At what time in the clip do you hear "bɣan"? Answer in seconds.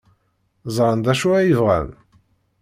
1.59-1.89